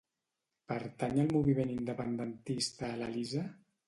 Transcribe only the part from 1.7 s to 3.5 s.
independentista l'Elisa?